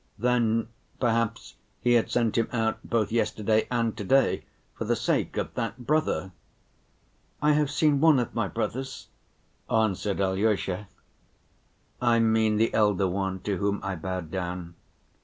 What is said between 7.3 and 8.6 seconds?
"I have seen one of my